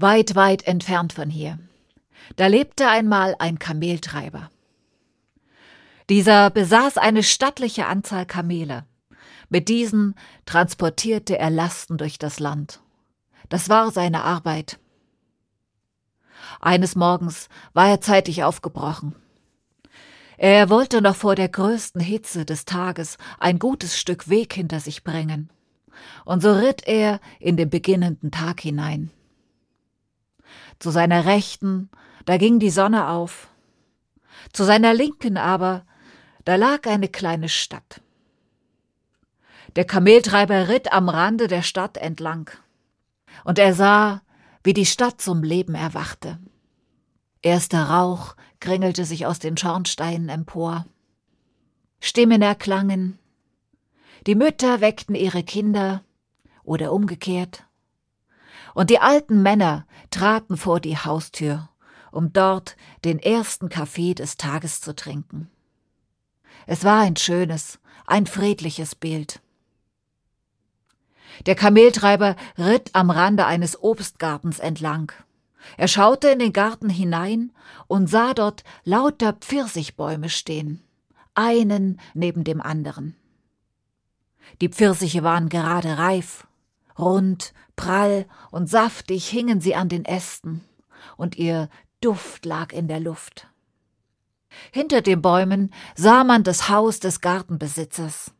[0.00, 1.58] Weit, weit entfernt von hier.
[2.36, 4.48] Da lebte einmal ein Kameltreiber.
[6.08, 8.86] Dieser besaß eine stattliche Anzahl Kamele.
[9.48, 10.14] Mit diesen
[10.46, 12.80] transportierte er Lasten durch das Land.
[13.48, 14.78] Das war seine Arbeit.
[16.60, 19.16] Eines Morgens war er zeitig aufgebrochen.
[20.36, 25.02] Er wollte noch vor der größten Hitze des Tages ein gutes Stück Weg hinter sich
[25.02, 25.50] bringen.
[26.24, 29.10] Und so ritt er in den beginnenden Tag hinein.
[30.78, 31.90] Zu seiner Rechten,
[32.24, 33.48] da ging die Sonne auf.
[34.52, 35.84] Zu seiner Linken aber,
[36.44, 38.00] da lag eine kleine Stadt.
[39.76, 42.50] Der Kameltreiber ritt am Rande der Stadt entlang.
[43.44, 44.22] Und er sah,
[44.64, 46.38] wie die Stadt zum Leben erwachte.
[47.42, 50.86] Erster Rauch kringelte sich aus den Schornsteinen empor.
[52.00, 53.18] Stimmen erklangen.
[54.26, 56.02] Die Mütter weckten ihre Kinder
[56.64, 57.67] oder umgekehrt.
[58.78, 61.68] Und die alten Männer traten vor die Haustür,
[62.12, 65.50] um dort den ersten Kaffee des Tages zu trinken.
[66.64, 69.40] Es war ein schönes, ein friedliches Bild.
[71.46, 75.10] Der Kameltreiber ritt am Rande eines Obstgartens entlang.
[75.76, 77.52] Er schaute in den Garten hinein
[77.88, 80.84] und sah dort lauter Pfirsichbäume stehen,
[81.34, 83.16] einen neben dem anderen.
[84.60, 86.46] Die Pfirsiche waren gerade reif,
[86.98, 90.64] rund, prall und saftig hingen sie an den Ästen,
[91.16, 91.68] und ihr
[92.00, 93.48] Duft lag in der Luft.
[94.72, 98.32] Hinter den Bäumen sah man das Haus des Gartenbesitzers.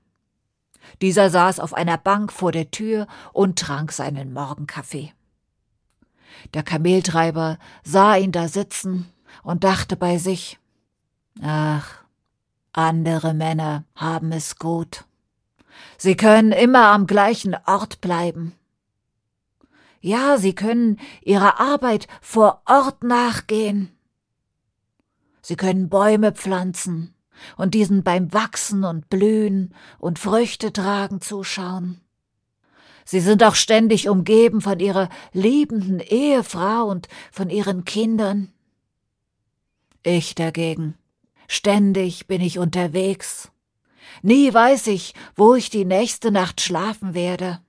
[1.02, 5.12] Dieser saß auf einer Bank vor der Tür und trank seinen Morgenkaffee.
[6.54, 10.58] Der Kameltreiber sah ihn da sitzen und dachte bei sich
[11.42, 12.02] Ach,
[12.72, 15.04] andere Männer haben es gut.
[15.96, 18.54] Sie können immer am gleichen Ort bleiben.
[20.00, 23.90] Ja, sie können ihrer Arbeit vor Ort nachgehen.
[25.42, 27.14] Sie können Bäume pflanzen
[27.56, 32.00] und diesen beim Wachsen und Blühen und Früchte tragen zuschauen.
[33.04, 38.53] Sie sind auch ständig umgeben von ihrer liebenden Ehefrau und von ihren Kindern.
[40.03, 40.94] Ich dagegen.
[41.48, 43.50] Ständig bin ich unterwegs.
[44.22, 47.60] Nie weiß ich, wo ich die nächste Nacht schlafen werde.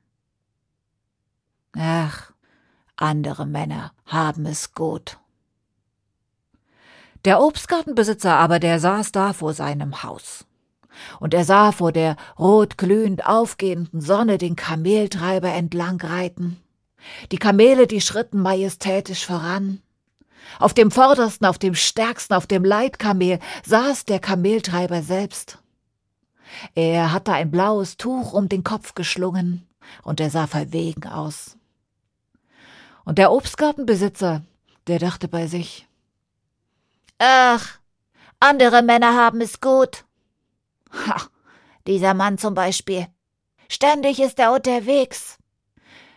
[1.77, 2.31] Ach,
[2.95, 5.17] andere Männer haben es gut.
[7.25, 10.45] Der Obstgartenbesitzer aber, der saß da vor seinem Haus
[11.19, 16.57] und er sah vor der rotglühend aufgehenden Sonne den Kameltreiber entlang reiten.
[17.31, 19.81] Die Kamele, die schritten majestätisch voran.
[20.57, 25.59] Auf dem vordersten, auf dem stärksten, auf dem Leitkamel saß der Kameltreiber selbst.
[26.75, 29.67] Er hatte ein blaues Tuch um den Kopf geschlungen,
[30.03, 31.57] und er sah verwegen aus.
[33.05, 34.43] Und der Obstgartenbesitzer,
[34.87, 35.87] der dachte bei sich
[37.17, 37.79] Ach,
[38.39, 40.05] andere Männer haben es gut.
[40.93, 41.21] Ha,
[41.85, 43.07] dieser Mann zum Beispiel.
[43.67, 45.37] Ständig ist er unterwegs.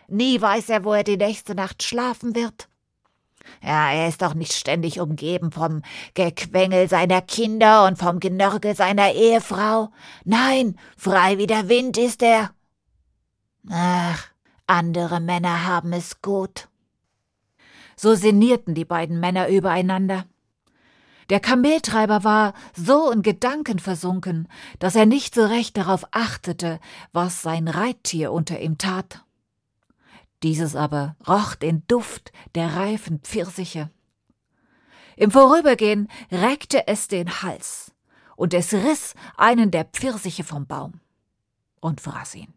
[0.07, 2.69] Nie weiß er, wo er die nächste Nacht schlafen wird.
[3.61, 5.81] Ja, er ist doch nicht ständig umgeben vom
[6.13, 9.89] Gequengel seiner Kinder und vom Genörgel seiner Ehefrau.
[10.25, 12.51] Nein, frei wie der Wind ist er.
[13.69, 14.27] Ach,
[14.67, 16.67] andere Männer haben es gut.
[17.95, 20.25] So sinnierten die beiden Männer übereinander.
[21.29, 24.47] Der Kameltreiber war so in Gedanken versunken,
[24.79, 26.79] dass er nicht so recht darauf achtete,
[27.13, 29.23] was sein Reittier unter ihm tat.
[30.43, 33.89] Dieses aber roch den Duft der reifen Pfirsiche.
[35.15, 37.93] Im Vorübergehen reckte es den Hals,
[38.35, 40.99] und es riss einen der Pfirsiche vom Baum
[41.79, 42.53] und fraß ihn.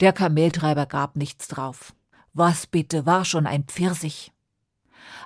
[0.00, 1.92] Der Kameltreiber gab nichts drauf.
[2.34, 4.32] Was bitte war schon ein Pfirsich?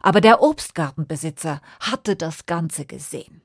[0.00, 3.42] Aber der Obstgartenbesitzer hatte das Ganze gesehen.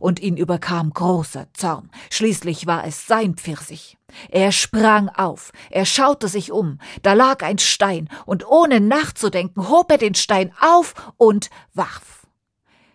[0.00, 1.90] Und ihn überkam großer Zorn.
[2.10, 3.96] Schließlich war es sein Pfirsich.
[4.30, 9.90] Er sprang auf, er schaute sich um, da lag ein Stein, und ohne nachzudenken hob
[9.90, 12.26] er den Stein auf und warf.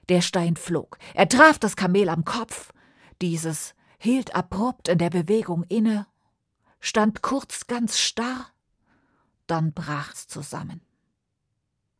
[0.10, 2.74] Der Stein flog, er traf das Kamel am Kopf.
[3.22, 6.08] Dieses hielt abrupt in der Bewegung inne,
[6.80, 8.48] stand kurz ganz starr,
[9.48, 10.82] dann brach's zusammen.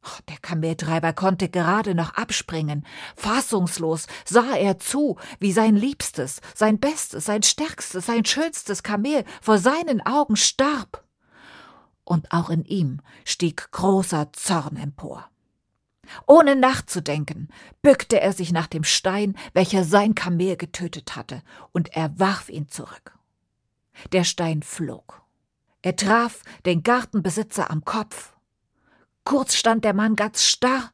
[0.06, 2.86] Oh, der Kameltreiber konnte gerade noch abspringen.
[3.16, 9.60] Fassungslos sah er zu, wie sein Liebstes, sein Bestes, sein Stärkstes, sein schönstes Kamel vor
[9.60, 11.06] seinen Augen starb.
[12.04, 15.30] Und auch in ihm stieg großer Zorn empor.
[16.28, 17.48] Ohne nachzudenken,
[17.82, 21.42] bückte er sich nach dem Stein, welcher sein Kamel getötet hatte,
[21.72, 23.18] und er warf ihn zurück.
[24.12, 25.22] Der Stein flog.
[25.82, 28.33] Er traf den Gartenbesitzer am Kopf
[29.24, 30.92] Kurz stand der Mann ganz starr,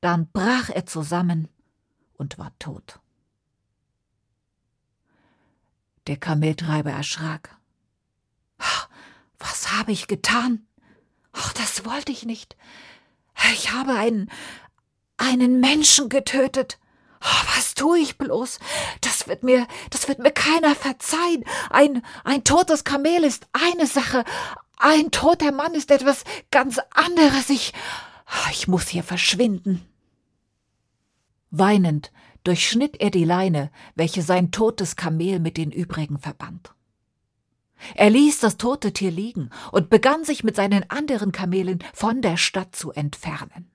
[0.00, 1.48] dann brach er zusammen
[2.14, 3.00] und war tot.
[6.06, 7.56] Der Kameltreiber erschrak.
[9.38, 10.66] Was habe ich getan?
[11.32, 12.56] Ach, das wollte ich nicht.
[13.52, 14.30] Ich habe einen,
[15.16, 16.78] einen Menschen getötet.
[17.20, 18.58] Oh, was tue ich bloß?
[19.00, 21.44] Das wird mir, das wird mir keiner verzeihen.
[21.70, 24.24] Ein, ein totes Kamel ist eine Sache.
[24.78, 27.50] Ein toter Mann ist etwas ganz anderes.
[27.50, 27.72] Ich,
[28.50, 29.84] ich muss hier verschwinden.
[31.50, 32.12] Weinend
[32.44, 36.72] durchschnitt er die Leine, welche sein totes Kamel mit den übrigen verband.
[37.94, 42.36] Er ließ das tote Tier liegen und begann sich mit seinen anderen Kamelen von der
[42.36, 43.70] Stadt zu entfernen.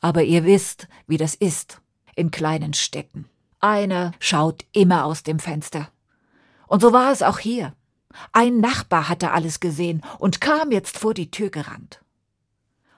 [0.00, 1.80] Aber ihr wisst, wie das ist
[2.14, 3.28] in kleinen Städten.
[3.60, 5.90] Einer schaut immer aus dem Fenster.
[6.66, 7.74] Und so war es auch hier.
[8.32, 12.00] Ein Nachbar hatte alles gesehen und kam jetzt vor die Tür gerannt.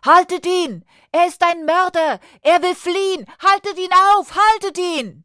[0.04, 0.84] Haltet ihn!
[1.12, 2.20] Er ist ein Mörder!
[2.42, 3.26] Er will fliehen!
[3.38, 4.34] Haltet ihn auf!
[4.36, 5.24] Haltet ihn!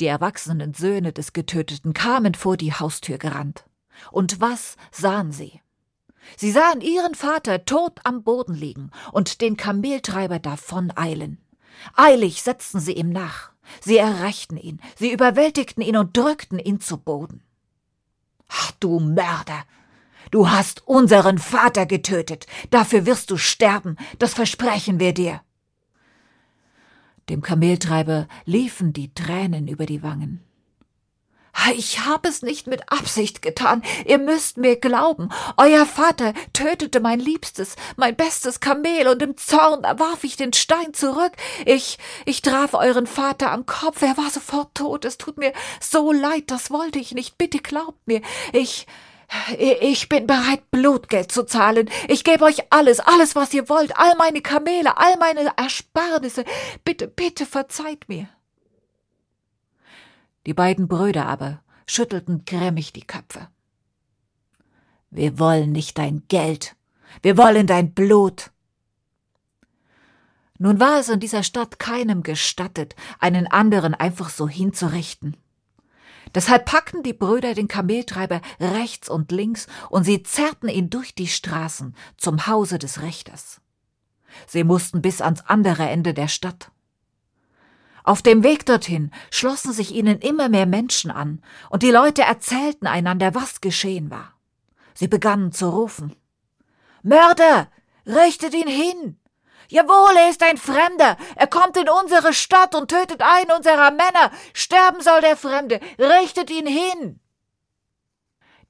[0.00, 3.64] Die erwachsenen Söhne des Getöteten kamen vor die Haustür gerannt.
[4.10, 5.60] Und was sahen sie?
[6.36, 11.38] Sie sahen ihren Vater tot am Boden liegen und den Kameltreiber davon eilen.
[11.94, 13.52] Eilig setzten sie ihm nach.
[13.80, 17.42] Sie erreichten ihn, sie überwältigten ihn und drückten ihn zu Boden.
[18.84, 19.64] Du Mörder!
[20.30, 22.46] Du hast unseren Vater getötet.
[22.68, 23.96] Dafür wirst du sterben.
[24.18, 25.40] Das versprechen wir dir.
[27.30, 30.44] Dem Kameltreiber liefen die Tränen über die Wangen.
[31.72, 33.82] Ich habe es nicht mit Absicht getan.
[34.04, 35.30] Ihr müsst mir glauben.
[35.56, 40.92] Euer Vater tötete mein Liebstes, mein bestes Kamel, und im Zorn warf ich den Stein
[40.92, 41.32] zurück.
[41.64, 44.02] Ich, ich traf euren Vater am Kopf.
[44.02, 45.04] Er war sofort tot.
[45.04, 46.44] Es tut mir so leid.
[46.48, 47.38] Das wollte ich nicht.
[47.38, 48.20] Bitte glaubt mir.
[48.52, 48.86] Ich,
[49.58, 51.90] ich bin bereit, Blutgeld zu zahlen.
[52.08, 56.44] Ich gebe euch alles, alles, was ihr wollt, all meine Kamele, all meine Ersparnisse.
[56.84, 58.28] Bitte, bitte verzeiht mir.
[60.46, 63.48] Die beiden Brüder aber schüttelten grimmig die Köpfe.
[65.10, 66.76] Wir wollen nicht dein Geld,
[67.22, 68.50] wir wollen dein Blut.
[70.58, 75.36] Nun war es in dieser Stadt keinem gestattet, einen anderen einfach so hinzurichten.
[76.34, 81.28] Deshalb packten die Brüder den Kameltreiber rechts und links und sie zerrten ihn durch die
[81.28, 83.60] Straßen zum Hause des Richters.
[84.46, 86.72] Sie mussten bis ans andere Ende der Stadt.
[88.04, 92.86] Auf dem Weg dorthin schlossen sich ihnen immer mehr Menschen an, und die Leute erzählten
[92.86, 94.34] einander, was geschehen war.
[94.94, 96.14] Sie begannen zu rufen
[97.02, 97.68] Mörder.
[98.06, 99.18] Richtet ihn hin.
[99.68, 101.16] Jawohl, er ist ein Fremder.
[101.36, 104.30] Er kommt in unsere Stadt und tötet einen unserer Männer.
[104.52, 105.80] Sterben soll der Fremde.
[105.98, 107.20] Richtet ihn hin.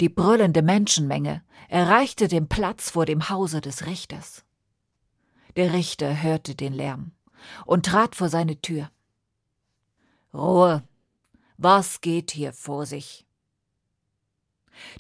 [0.01, 4.45] Die brüllende Menschenmenge erreichte den Platz vor dem Hause des Richters.
[5.57, 7.13] Der Richter hörte den Lärm
[7.65, 8.91] und trat vor seine Tür.
[10.35, 10.83] Ruhe.
[11.57, 13.25] Was geht hier vor sich?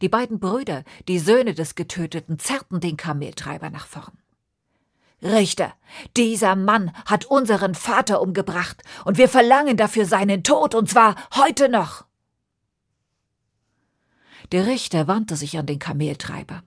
[0.00, 4.16] Die beiden Brüder, die Söhne des Getöteten, zerrten den Kameltreiber nach vorn.
[5.20, 5.74] Richter,
[6.16, 11.68] dieser Mann hat unseren Vater umgebracht, und wir verlangen dafür seinen Tod, und zwar heute
[11.68, 12.04] noch.
[14.52, 16.62] Der Richter wandte sich an den Kameltreiber.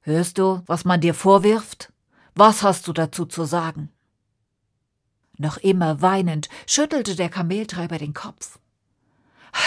[0.00, 1.92] Hörst du, was man dir vorwirft?
[2.34, 3.93] Was hast du dazu zu sagen?
[5.36, 8.58] Noch immer weinend schüttelte der Kameltreiber den Kopf.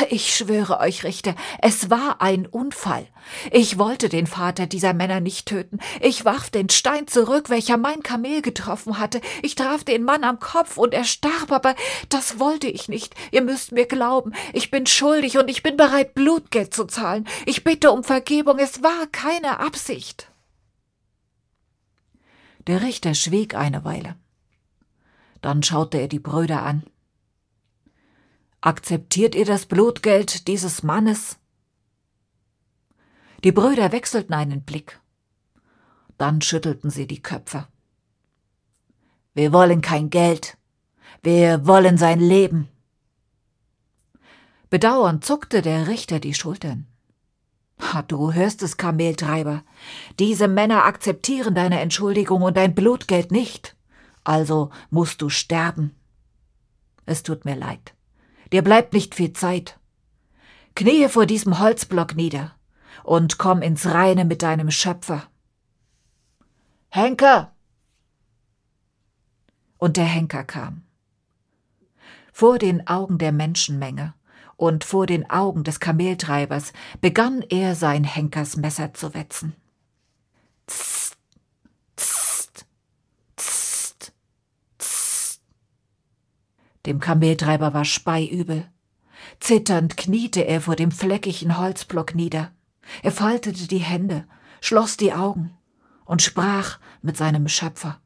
[0.09, 3.07] Ich schwöre euch, Richter, es war ein Unfall.
[3.51, 5.79] Ich wollte den Vater dieser Männer nicht töten.
[6.01, 9.21] Ich warf den Stein zurück, welcher mein Kamel getroffen hatte.
[9.41, 11.74] Ich traf den Mann am Kopf und er starb, aber
[12.09, 13.15] das wollte ich nicht.
[13.31, 14.33] Ihr müsst mir glauben.
[14.53, 17.27] Ich bin schuldig und ich bin bereit, Blutgeld zu zahlen.
[17.45, 18.59] Ich bitte um Vergebung.
[18.59, 20.29] Es war keine Absicht.
[22.67, 24.15] Der Richter schwieg eine Weile.
[25.47, 26.83] Dann schaute er die Brüder an.
[28.59, 31.37] Akzeptiert ihr das Blutgeld dieses Mannes?
[33.45, 34.99] Die Brüder wechselten einen Blick.
[36.17, 37.65] Dann schüttelten sie die Köpfe.
[39.35, 40.57] Wir wollen kein Geld.
[41.23, 42.67] Wir wollen sein Leben.
[44.69, 46.87] Bedauernd zuckte der Richter die Schultern.
[48.09, 49.63] Du hörst es, Kameltreiber.
[50.19, 53.76] Diese Männer akzeptieren deine Entschuldigung und dein Blutgeld nicht.
[54.27, 55.96] Also musst du sterben.
[57.05, 57.93] Es tut mir leid.
[58.51, 59.79] Dir bleibt nicht viel Zeit.
[60.75, 62.53] Kniehe vor diesem Holzblock nieder
[63.05, 65.24] und komm ins Reine mit deinem Schöpfer.
[66.89, 67.55] Henker!
[69.77, 70.84] Und der Henker kam.
[72.34, 74.13] Vor den Augen der Menschenmenge
[74.57, 79.55] und vor den Augen des Kameltreibers begann er sein Henkersmesser zu wetzen.
[80.67, 81.06] Tst,
[86.88, 88.65] Dem Kameltreiber war speiübel.
[89.41, 92.51] Zitternd kniete er vor dem fleckigen Holzblock nieder.
[93.03, 94.25] Er faltete die Hände,
[94.62, 95.51] schloss die Augen
[96.06, 98.00] und sprach mit seinem Schöpfer.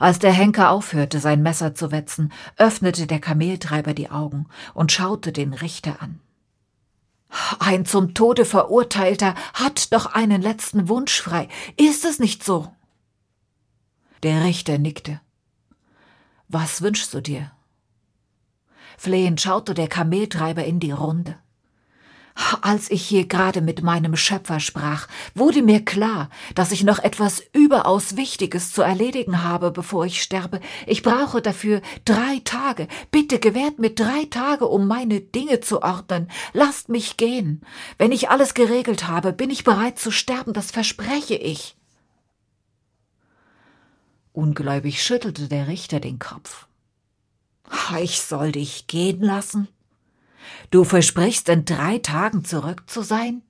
[0.00, 5.32] Als der Henker aufhörte, sein Messer zu wetzen, öffnete der Kameltreiber die Augen und schaute
[5.32, 6.18] den Richter an.
[7.60, 11.46] Ein zum Tode verurteilter hat doch einen letzten Wunsch frei.
[11.76, 12.72] Ist es nicht so?
[14.24, 15.20] Der Richter nickte.
[16.48, 17.52] Was wünschst du dir?
[18.96, 21.36] Flehend schaute der Kameltreiber in die Runde.
[22.62, 27.42] Als ich hier gerade mit meinem Schöpfer sprach, wurde mir klar, dass ich noch etwas
[27.52, 30.60] überaus Wichtiges zu erledigen habe, bevor ich sterbe.
[30.86, 32.86] Ich brauche dafür drei Tage.
[33.10, 36.30] Bitte gewährt mir drei Tage, um meine Dinge zu ordnen.
[36.52, 37.60] Lasst mich gehen.
[37.98, 41.77] Wenn ich alles geregelt habe, bin ich bereit zu sterben, das verspreche ich.
[44.38, 46.68] Ungläubig schüttelte der Richter den Kopf.
[48.00, 49.66] Ich soll dich gehen lassen?
[50.70, 53.42] Du versprichst in drei Tagen zurück zu sein?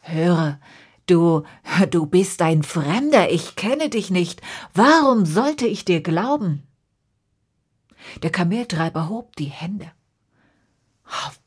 [0.00, 0.58] Höre,
[1.04, 1.44] du,
[1.90, 4.40] du bist ein Fremder, ich kenne dich nicht.
[4.72, 6.62] Warum sollte ich dir glauben?
[8.22, 9.92] Der Kameltreiber hob die Hände.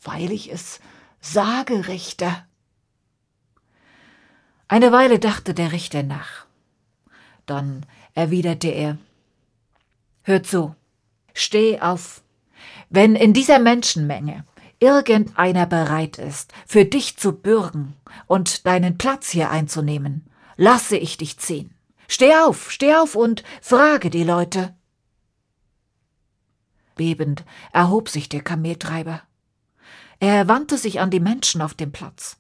[0.04, 0.80] Weil ich es
[1.22, 2.46] sage, Richter.
[4.68, 6.49] Eine Weile dachte der Richter nach.
[7.50, 9.00] Dann erwiderte er
[10.22, 10.76] Hör zu,
[11.34, 12.22] steh auf.
[12.92, 14.46] Wenn in dieser Menschenmenge
[14.80, 17.96] irgendeiner bereit ist, für dich zu bürgen
[18.28, 21.74] und deinen Platz hier einzunehmen, lasse ich dich ziehen.
[22.08, 24.76] Steh auf, steh auf und frage die Leute.
[26.94, 29.24] Bebend erhob sich der Kameltreiber.
[30.20, 32.39] Er wandte sich an die Menschen auf dem Platz.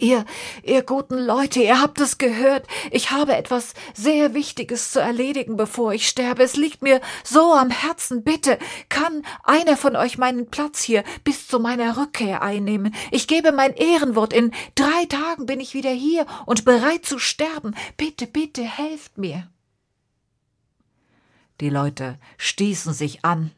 [0.00, 0.24] Ihr,
[0.62, 2.66] ihr guten Leute, ihr habt es gehört.
[2.90, 6.42] Ich habe etwas sehr Wichtiges zu erledigen, bevor ich sterbe.
[6.42, 8.24] Es liegt mir so am Herzen.
[8.24, 12.94] Bitte, kann einer von euch meinen Platz hier bis zu meiner Rückkehr einnehmen?
[13.10, 14.32] Ich gebe mein Ehrenwort.
[14.32, 17.74] In drei Tagen bin ich wieder hier und bereit zu sterben.
[17.96, 19.48] Bitte, bitte, helft mir.
[21.60, 23.52] Die Leute stießen sich an.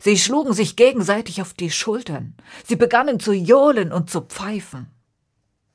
[0.00, 2.34] Sie schlugen sich gegenseitig auf die Schultern.
[2.64, 4.93] Sie begannen zu johlen und zu pfeifen.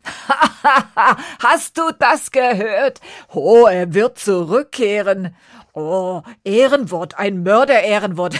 [1.43, 3.01] Hast du das gehört?
[3.33, 5.35] Oh, er wird zurückkehren.
[5.73, 8.35] Oh, Ehrenwort, ein Mörder-Ehrenwort.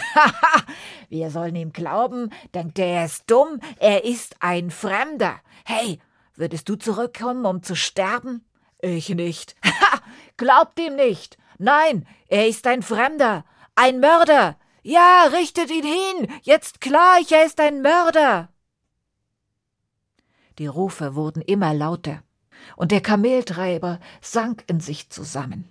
[1.09, 5.39] Wir sollen ihm glauben, denkt er, er ist dumm, er ist ein Fremder.
[5.65, 5.99] Hey,
[6.35, 8.45] würdest du zurückkommen, um zu sterben?
[8.81, 9.55] Ich nicht.
[10.37, 11.37] Glaubt ihm nicht.
[11.57, 13.43] Nein, er ist ein Fremder,
[13.75, 14.57] ein Mörder.
[14.81, 16.27] Ja, richtet ihn hin.
[16.41, 18.49] Jetzt gleich, er ist ein Mörder.
[20.59, 22.21] Die Rufe wurden immer lauter,
[22.75, 25.69] und der Kameltreiber sank in sich zusammen.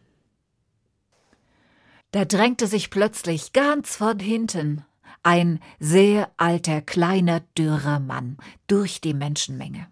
[2.10, 4.84] Da drängte sich plötzlich ganz von hinten
[5.22, 9.88] ein sehr alter, kleiner, dürrer Mann durch die Menschenmenge.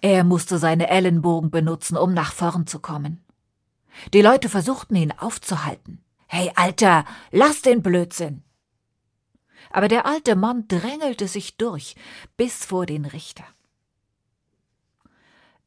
[0.00, 3.24] Er musste seine Ellenbogen benutzen, um nach vorn zu kommen.
[4.12, 6.02] Die Leute versuchten ihn aufzuhalten.
[6.26, 8.42] Hey, Alter, lass den Blödsinn!
[9.70, 11.94] Aber der alte Mann drängelte sich durch
[12.36, 13.44] bis vor den Richter.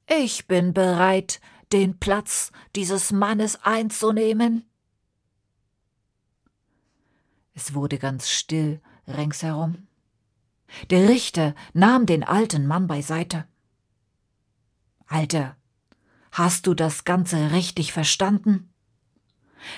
[0.09, 1.41] Ich bin bereit,
[1.73, 4.63] den Platz dieses Mannes einzunehmen.
[7.53, 9.87] Es wurde ganz still ringsherum.
[10.91, 13.45] Der Richter nahm den alten Mann beiseite.
[15.07, 15.57] Alter,
[16.31, 18.73] hast du das Ganze richtig verstanden?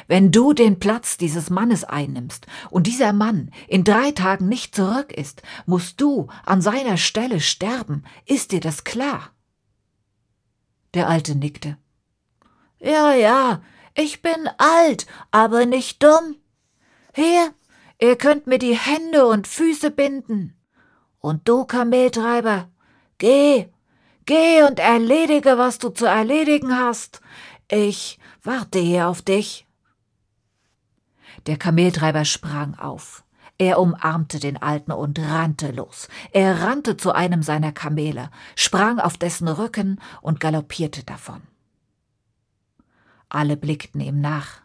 [0.08, 5.12] Wenn du den Platz dieses Mannes einnimmst und dieser Mann in drei Tagen nicht zurück
[5.12, 8.04] ist, musst du an seiner Stelle sterben.
[8.26, 9.32] Ist dir das klar?
[10.94, 11.78] Der Alte nickte.
[12.80, 13.62] Ja, ja,
[13.96, 16.36] ich bin alt, aber nicht dumm.
[17.14, 17.54] Hier,
[18.00, 20.56] ihr könnt mir die Hände und Füße binden.
[21.20, 22.70] Und du, Kameltreiber,
[23.18, 23.68] geh,
[24.26, 27.22] geh und erledige, was du zu erledigen hast.
[27.68, 29.68] Ich warte hier auf dich.
[31.46, 33.24] Der Kameltreiber sprang auf.
[33.60, 36.08] Er umarmte den Alten und rannte los.
[36.32, 41.42] Er rannte zu einem seiner Kamele, sprang auf dessen Rücken und galoppierte davon.
[43.28, 44.62] Alle blickten ihm nach,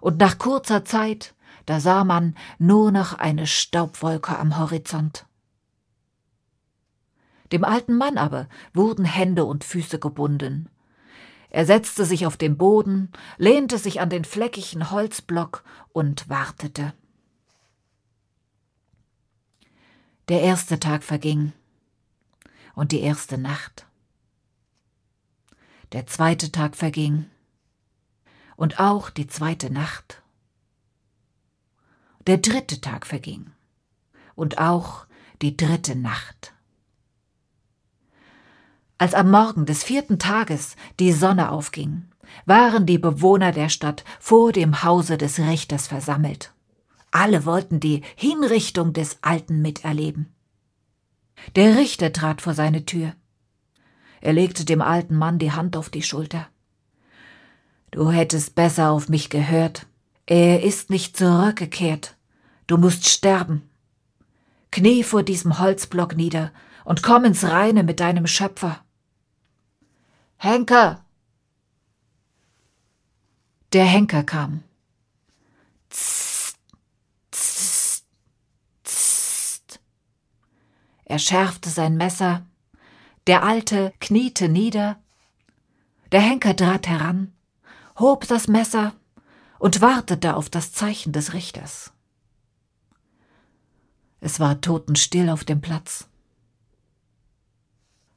[0.00, 5.26] und nach kurzer Zeit, da sah man nur noch eine Staubwolke am Horizont.
[7.52, 10.68] Dem alten Mann aber wurden Hände und Füße gebunden.
[11.50, 15.62] Er setzte sich auf den Boden, lehnte sich an den fleckigen Holzblock
[15.92, 16.94] und wartete.
[20.28, 21.52] Der erste Tag verging
[22.74, 23.86] und die erste Nacht.
[25.92, 27.26] Der zweite Tag verging.
[28.56, 30.22] Und auch die zweite Nacht.
[32.26, 33.52] Der dritte Tag verging.
[34.34, 35.06] Und auch
[35.42, 36.54] die dritte Nacht.
[38.96, 42.10] Als am Morgen des vierten Tages die Sonne aufging,
[42.46, 46.53] waren die Bewohner der Stadt vor dem Hause des Richters versammelt.
[47.14, 50.34] Alle wollten die Hinrichtung des Alten miterleben.
[51.54, 53.14] Der Richter trat vor seine Tür.
[54.20, 56.48] Er legte dem alten Mann die Hand auf die Schulter.
[57.92, 59.86] Du hättest besser auf mich gehört.
[60.26, 62.16] Er ist nicht zurückgekehrt.
[62.66, 63.62] Du musst sterben.
[64.72, 66.50] Knie vor diesem Holzblock nieder
[66.84, 68.84] und komm ins Reine mit deinem Schöpfer.
[70.36, 71.04] Henker!
[73.72, 74.64] Der Henker kam.
[81.14, 82.44] Er schärfte sein Messer.
[83.28, 85.00] Der Alte kniete nieder.
[86.10, 87.32] Der Henker trat heran,
[88.00, 88.94] hob das Messer
[89.60, 91.92] und wartete auf das Zeichen des Richters.
[94.18, 96.08] Es war totenstill auf dem Platz.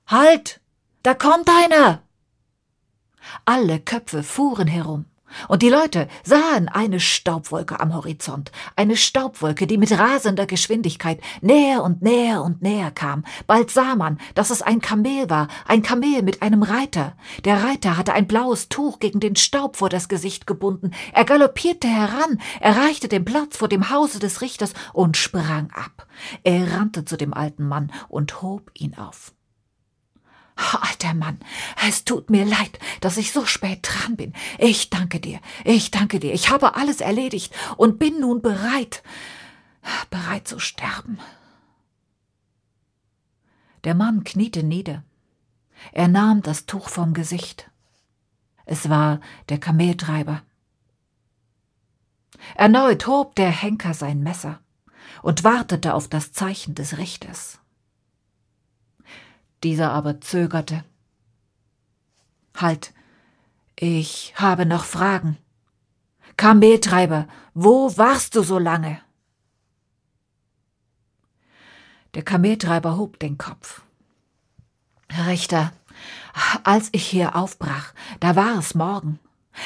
[0.08, 0.60] Halt!
[1.04, 2.02] Da kommt einer!
[3.46, 5.06] Alle Köpfe fuhren herum.
[5.48, 11.84] Und die Leute sahen eine Staubwolke am Horizont, eine Staubwolke, die mit rasender Geschwindigkeit näher
[11.84, 13.24] und näher und näher kam.
[13.46, 17.16] Bald sah man, dass es ein Kamel war, ein Kamel mit einem Reiter.
[17.46, 20.92] Der Reiter hatte ein blaues Tuch gegen den Staub vor das Gesicht gebunden.
[21.14, 26.08] Er galoppierte heran, erreichte den Platz vor dem Hause des Richters und sprang ab.
[26.44, 29.34] Er rannte zu dem alten Mann und hob ihn auf.
[30.58, 31.40] Alter Mann,
[31.88, 34.34] es tut mir leid, dass ich so spät dran bin.
[34.58, 36.34] Ich danke dir, ich danke dir.
[36.34, 39.04] Ich habe alles erledigt und bin nun bereit,
[40.10, 41.20] bereit zu sterben.
[43.84, 45.04] Der Mann kniete nieder.
[45.92, 47.70] Er nahm das Tuch vom Gesicht.
[48.66, 50.42] Es war der Kameltreiber.
[52.56, 54.60] Erneut hob der Henker sein Messer
[55.22, 57.60] und wartete auf das Zeichen des Richters.
[59.64, 60.84] Dieser aber zögerte.
[62.56, 62.94] Halt,
[63.76, 65.38] ich habe noch Fragen.
[66.38, 69.02] Kameltreiber, wo warst du so lange?
[72.14, 73.82] Der Kameltreiber hob den Kopf.
[75.28, 75.72] Richter,
[76.64, 79.20] als ich hier aufbrach, da war es Morgen.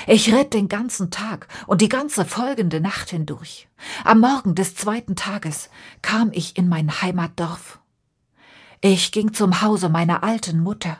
[0.08, 3.68] Ich ritt den ganzen Tag und die ganze folgende Nacht hindurch.
[4.06, 5.70] Am Morgen des zweiten Tages
[6.02, 7.81] kam ich in mein Heimatdorf.
[8.82, 10.98] Ich ging zum Hause meiner alten Mutter.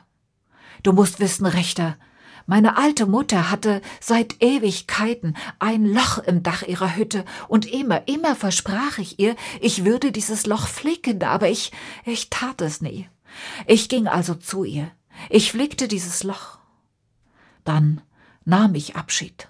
[0.84, 1.98] Du musst wissen, Richter,
[2.46, 8.36] meine alte Mutter hatte seit Ewigkeiten ein Loch im Dach ihrer Hütte, und immer, immer
[8.36, 11.72] versprach ich ihr, ich würde dieses Loch flicken, aber ich,
[12.06, 13.10] ich tat es nie.
[13.66, 14.92] Ich ging also zu ihr.
[15.30, 16.60] Ich flickte dieses Loch.
[17.64, 18.02] Dann
[18.46, 19.50] nahm ich Abschied.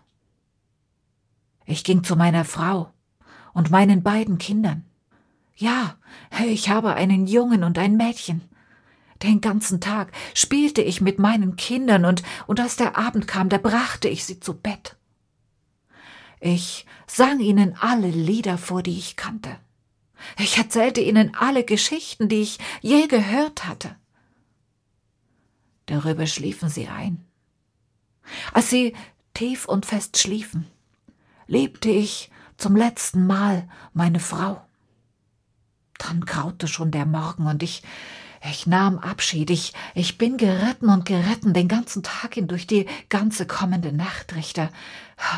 [1.66, 2.94] Ich ging zu meiner Frau
[3.54, 4.86] und meinen beiden Kindern.
[5.62, 5.96] Ja,
[6.44, 8.42] ich habe einen Jungen und ein Mädchen.
[9.22, 13.60] Den ganzen Tag spielte ich mit meinen Kindern und, und als der Abend kam, da
[13.60, 14.98] brachte ich sie zu Bett.
[16.40, 19.60] Ich sang ihnen alle Lieder vor, die ich kannte.
[20.40, 23.96] Ich erzählte ihnen alle Geschichten, die ich je gehört hatte.
[25.86, 27.24] Darüber schliefen sie ein.
[28.52, 28.96] Als sie
[29.36, 30.66] tief und fest schliefen,
[31.46, 34.66] liebte ich zum letzten Mal meine Frau.
[36.02, 37.84] Dann graute schon der Morgen und ich,
[38.50, 39.52] ich nahm Abschied.
[39.52, 44.70] Ich, ich bin geritten und geritten den ganzen Tag hindurch, die ganze kommende Nacht, Richter.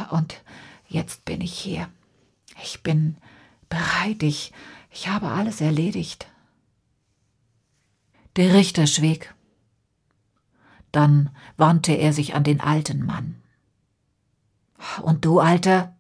[0.10, 0.42] Und
[0.88, 1.90] jetzt bin ich hier.
[2.64, 3.18] Ich bin
[3.68, 4.24] bereit.
[4.24, 4.54] Ich,
[4.90, 6.28] ich habe alles erledigt.
[8.38, 9.34] Der Richter schwieg.
[10.94, 13.36] Dann wandte er sich an den alten Mann.
[15.02, 15.96] Und du, Alter?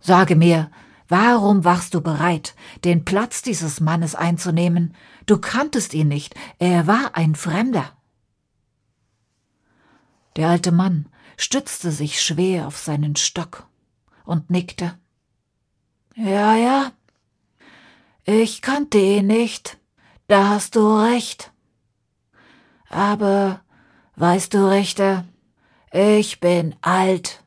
[0.00, 0.70] Sage mir,
[1.12, 4.94] Warum warst du bereit, den Platz dieses Mannes einzunehmen?
[5.26, 7.92] Du kanntest ihn nicht, er war ein Fremder.
[10.36, 13.66] Der alte Mann stützte sich schwer auf seinen Stock
[14.24, 14.98] und nickte.
[16.16, 16.92] Ja, ja,
[18.24, 19.78] ich kannte ihn nicht,
[20.28, 21.52] da hast du recht.
[22.88, 23.60] Aber,
[24.16, 25.26] weißt du, Richter,
[25.92, 27.44] ich bin alt,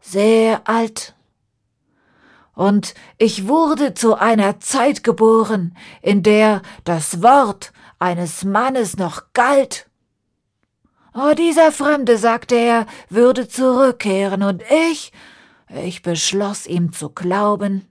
[0.00, 1.14] sehr alt
[2.54, 9.88] und ich wurde zu einer Zeit geboren, in der das Wort eines Mannes noch galt.
[11.14, 15.12] Oh, dieser Fremde, sagte er, würde zurückkehren, und ich,
[15.84, 17.86] ich beschloss ihm zu glauben.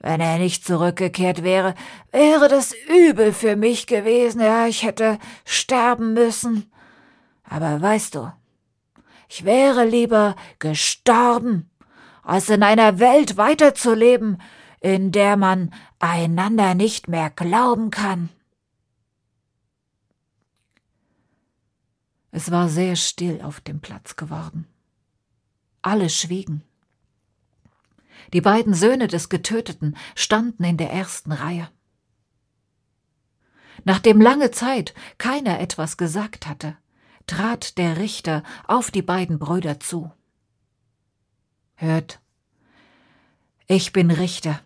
[0.00, 1.74] Wenn er nicht zurückgekehrt wäre,
[2.12, 6.70] wäre das übel für mich gewesen, ja, ich hätte sterben müssen.
[7.42, 8.32] Aber weißt du,
[9.28, 11.70] ich wäre lieber gestorben,
[12.28, 14.36] als in einer Welt weiterzuleben,
[14.80, 18.28] in der man einander nicht mehr glauben kann.
[22.30, 24.66] Es war sehr still auf dem Platz geworden.
[25.80, 26.62] Alle schwiegen.
[28.34, 31.70] Die beiden Söhne des Getöteten standen in der ersten Reihe.
[33.84, 36.76] Nachdem lange Zeit keiner etwas gesagt hatte,
[37.26, 40.12] trat der Richter auf die beiden Brüder zu.
[41.80, 42.18] Hört,
[43.68, 44.60] ich bin Richter.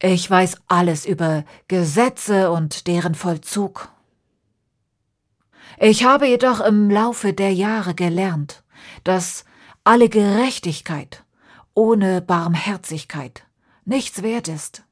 [0.00, 3.90] Ich weiß alles über Gesetze und deren Vollzug.
[5.78, 8.64] Ich habe jedoch im Laufe der Jahre gelernt,
[9.04, 9.44] dass
[9.84, 11.22] alle Gerechtigkeit
[11.74, 13.44] ohne Barmherzigkeit
[13.84, 14.84] nichts wert ist.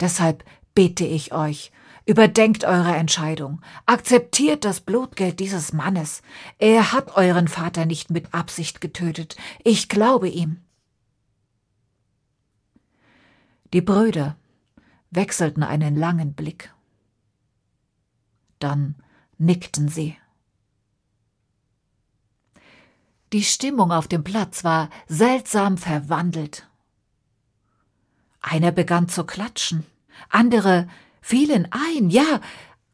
[0.00, 1.72] Deshalb bitte ich euch,
[2.10, 6.22] überdenkt eure Entscheidung, akzeptiert das Blutgeld dieses Mannes.
[6.58, 10.60] Er hat euren Vater nicht mit Absicht getötet, ich glaube ihm.
[13.72, 14.36] Die Brüder
[15.12, 16.74] wechselten einen langen Blick.
[18.58, 18.96] Dann
[19.38, 20.16] nickten sie.
[23.32, 26.68] Die Stimmung auf dem Platz war seltsam verwandelt.
[28.40, 29.86] Einer begann zu klatschen,
[30.28, 30.88] andere
[31.20, 32.40] fielen ein, ja,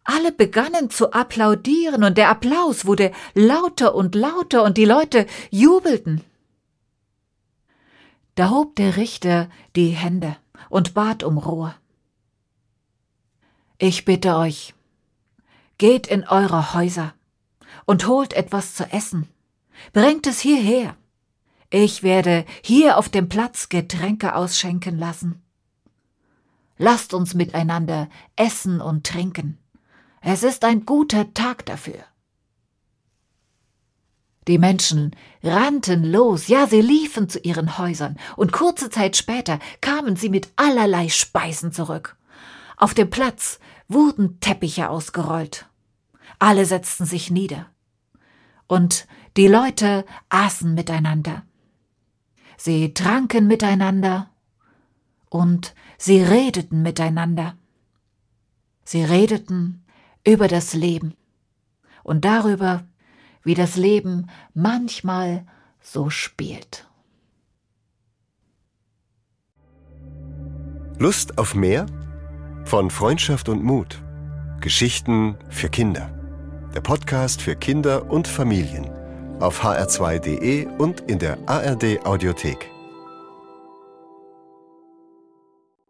[0.05, 6.23] alle begannen zu applaudieren und der Applaus wurde lauter und lauter und die Leute jubelten.
[8.35, 10.37] Da hob der Richter die Hände
[10.69, 11.75] und bat um Ruhe.
[13.79, 14.75] Ich bitte euch,
[15.79, 17.15] geht in eure Häuser
[17.85, 19.29] und holt etwas zu essen
[19.93, 20.97] Bringt es hierher.
[21.71, 25.43] Ich werde hier auf dem Platz Getränke ausschenken lassen.
[26.79, 29.59] Lasst uns miteinander essen und trinken.
[30.21, 32.05] Es ist ein guter Tag dafür.
[34.49, 40.15] Die Menschen rannten los, ja, sie liefen zu ihren Häusern, und kurze Zeit später kamen
[40.15, 42.17] sie mit allerlei Speisen zurück.
[42.77, 43.59] Auf dem Platz
[43.89, 45.67] wurden Teppiche ausgerollt.
[46.39, 47.67] Alle setzten sich nieder.
[48.69, 51.43] Und die Leute aßen miteinander.
[52.57, 54.31] Sie tranken miteinander
[55.31, 57.57] und sie redeten miteinander.
[58.85, 59.85] Sie redeten
[60.25, 61.15] über das Leben
[62.03, 62.85] und darüber,
[63.43, 65.47] wie das Leben manchmal
[65.81, 66.87] so spielt.
[70.99, 71.87] Lust auf mehr?
[72.65, 74.03] Von Freundschaft und Mut.
[74.61, 76.11] Geschichten für Kinder.
[76.75, 78.91] Der Podcast für Kinder und Familien
[79.41, 82.71] auf hr2.de und in der ARD Audiothek.